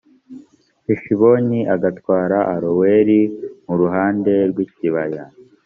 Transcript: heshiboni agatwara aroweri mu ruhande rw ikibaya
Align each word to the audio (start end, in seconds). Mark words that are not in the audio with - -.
heshiboni 0.85 1.59
agatwara 1.75 2.37
aroweri 2.55 3.19
mu 3.65 3.73
ruhande 3.81 4.31
rw 4.49 4.57
ikibaya 4.65 5.23